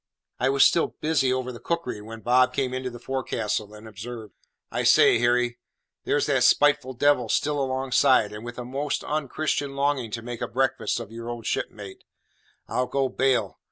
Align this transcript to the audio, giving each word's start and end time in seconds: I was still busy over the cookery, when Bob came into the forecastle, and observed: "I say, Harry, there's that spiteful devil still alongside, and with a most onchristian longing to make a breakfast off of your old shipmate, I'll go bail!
I 0.39 0.49
was 0.49 0.65
still 0.65 0.95
busy 0.99 1.31
over 1.31 1.51
the 1.51 1.59
cookery, 1.59 2.01
when 2.01 2.21
Bob 2.21 2.55
came 2.55 2.73
into 2.73 2.89
the 2.89 2.97
forecastle, 2.97 3.75
and 3.75 3.87
observed: 3.87 4.33
"I 4.71 4.81
say, 4.81 5.19
Harry, 5.19 5.59
there's 6.05 6.25
that 6.25 6.43
spiteful 6.43 6.93
devil 6.95 7.29
still 7.29 7.61
alongside, 7.63 8.33
and 8.33 8.43
with 8.43 8.57
a 8.57 8.65
most 8.65 9.03
onchristian 9.03 9.75
longing 9.75 10.09
to 10.09 10.23
make 10.23 10.41
a 10.41 10.47
breakfast 10.47 10.99
off 10.99 11.05
of 11.05 11.11
your 11.11 11.29
old 11.29 11.45
shipmate, 11.45 12.03
I'll 12.67 12.87
go 12.87 13.09
bail! 13.09 13.59